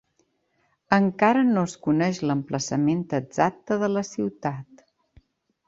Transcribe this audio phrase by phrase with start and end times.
[0.97, 4.85] Encara no es coneix l'emplaçament exacte de la ciutat.